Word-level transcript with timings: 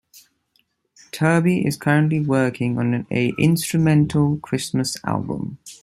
Truby 1.11 1.63
is 1.63 1.77
currently 1.77 2.19
working 2.21 2.79
on 2.79 3.05
a 3.11 3.33
instrumental 3.37 4.37
Christmas 4.39 4.97
album. 5.05 5.59